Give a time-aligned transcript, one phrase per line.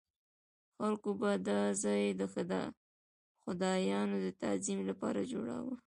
[0.77, 2.21] خلکو به دا ځای د
[3.43, 5.75] خدایانو د تعظیم لپاره جوړاوه.